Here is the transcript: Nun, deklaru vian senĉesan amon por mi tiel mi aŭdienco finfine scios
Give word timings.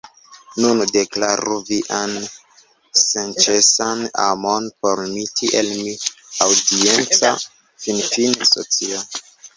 Nun, 0.61 0.79
deklaru 0.93 1.57
vian 1.67 2.15
senĉesan 3.01 4.01
amon 4.23 4.69
por 4.85 5.03
mi 5.11 5.27
tiel 5.41 5.69
mi 5.83 5.93
aŭdienco 6.49 7.35
finfine 7.85 8.49
scios 8.55 9.25